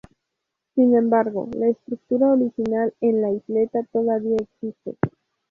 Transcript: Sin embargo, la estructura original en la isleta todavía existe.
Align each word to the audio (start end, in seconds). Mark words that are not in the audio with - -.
Sin 0.73 0.95
embargo, 0.95 1.47
la 1.55 1.67
estructura 1.67 2.31
original 2.31 2.91
en 3.01 3.21
la 3.21 3.29
isleta 3.29 3.83
todavía 3.93 4.37
existe. 4.37 4.97